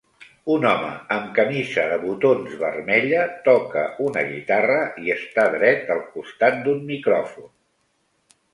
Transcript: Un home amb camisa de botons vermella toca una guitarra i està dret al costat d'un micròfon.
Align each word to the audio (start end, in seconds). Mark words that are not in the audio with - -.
Un 0.51 0.63
home 0.67 0.87
amb 1.15 1.27
camisa 1.39 1.83
de 1.91 1.99
botons 2.05 2.55
vermella 2.61 3.21
toca 3.49 3.85
una 4.07 4.25
guitarra 4.33 4.81
i 5.05 5.15
està 5.19 5.47
dret 5.59 5.95
al 5.99 6.05
costat 6.17 6.61
d'un 6.67 6.83
micròfon. 6.93 7.51